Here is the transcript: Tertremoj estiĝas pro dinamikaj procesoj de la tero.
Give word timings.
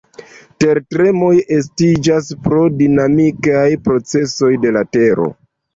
Tertremoj 0.63 1.33
estiĝas 1.59 2.33
pro 2.47 2.65
dinamikaj 2.81 3.69
procesoj 3.87 4.55
de 4.67 4.79
la 4.81 4.89
tero. 4.99 5.35